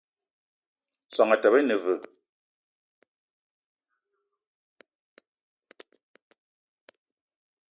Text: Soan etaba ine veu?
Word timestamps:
Soan 1.13 1.31
etaba 1.35 1.59
ine 1.61 1.75
veu? 1.85 1.99